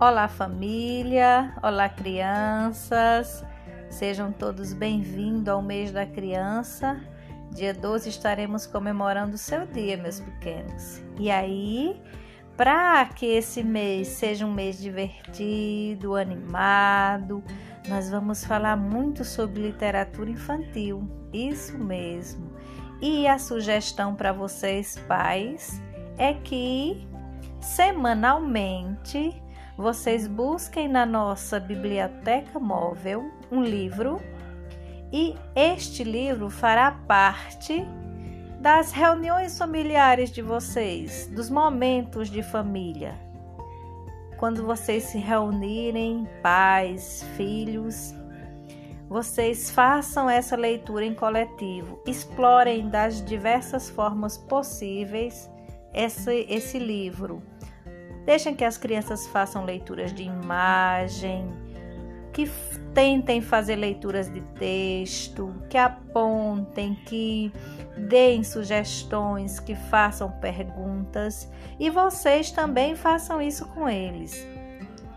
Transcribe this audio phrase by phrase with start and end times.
[0.00, 1.54] Olá, família!
[1.62, 3.44] Olá, crianças!
[3.90, 6.98] Sejam todos bem-vindos ao mês da criança.
[7.50, 11.02] Dia 12 estaremos comemorando o seu dia, meus pequenos.
[11.18, 12.00] E aí,
[12.56, 17.44] para que esse mês seja um mês divertido, animado,
[17.86, 21.06] nós vamos falar muito sobre literatura infantil.
[21.30, 22.50] Isso mesmo.
[23.02, 25.78] E a sugestão para vocês, pais,
[26.16, 27.06] é que
[27.60, 29.38] semanalmente
[29.80, 34.20] vocês busquem na nossa biblioteca móvel um livro
[35.10, 37.82] e este livro fará parte
[38.60, 43.14] das reuniões familiares de vocês, dos momentos de família.
[44.38, 48.14] Quando vocês se reunirem, pais, filhos,
[49.08, 55.50] vocês façam essa leitura em coletivo, explorem das diversas formas possíveis
[55.94, 57.42] esse, esse livro
[58.24, 61.48] Deixem que as crianças façam leituras de imagem,
[62.32, 62.48] que
[62.94, 67.52] tentem fazer leituras de texto, que apontem, que
[67.96, 74.46] deem sugestões, que façam perguntas e vocês também façam isso com eles.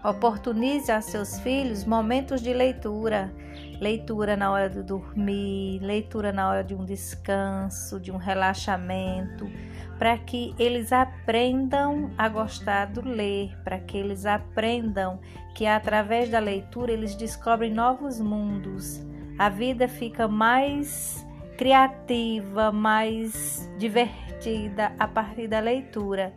[0.03, 3.33] Oportunize a seus filhos momentos de leitura,
[3.79, 9.49] leitura na hora de dormir, leitura na hora de um descanso, de um relaxamento
[9.97, 15.21] para que eles aprendam a gostar do ler, para que eles aprendam
[15.55, 18.99] que através da leitura eles descobrem novos mundos.
[19.39, 21.25] A vida fica mais
[21.57, 26.33] criativa, mais divertida a partir da leitura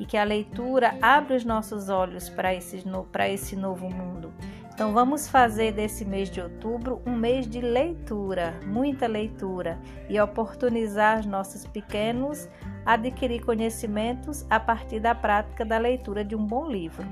[0.00, 2.82] e que a leitura abre os nossos olhos para esse,
[3.28, 4.32] esse novo mundo.
[4.72, 9.78] Então vamos fazer desse mês de outubro um mês de leitura, muita leitura
[10.08, 12.48] e oportunizar os nossos pequenos
[12.86, 17.06] a adquirir conhecimentos a partir da prática da leitura de um bom livro.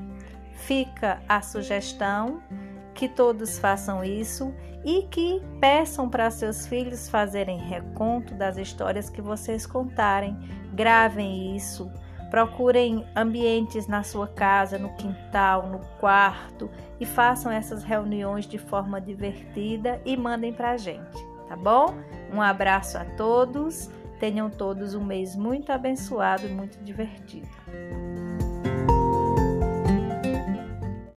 [0.55, 2.43] Fica a sugestão
[2.95, 9.21] que todos façam isso e que peçam para seus filhos fazerem reconto das histórias que
[9.21, 10.37] vocês contarem.
[10.73, 11.93] Gravem isso
[12.31, 19.01] Procurem ambientes na sua casa, no quintal, no quarto e façam essas reuniões de forma
[19.01, 21.17] divertida e mandem para a gente,
[21.49, 21.95] tá bom?
[22.33, 23.91] Um abraço a todos,
[24.21, 27.49] tenham todos um mês muito abençoado e muito divertido.